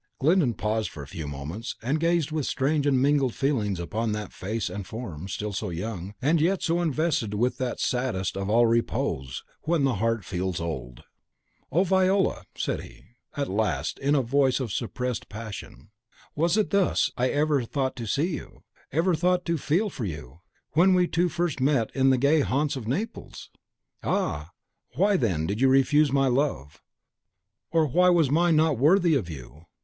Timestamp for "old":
10.59-11.03